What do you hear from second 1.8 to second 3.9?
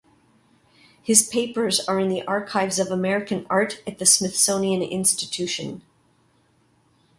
are in the Archives of American Art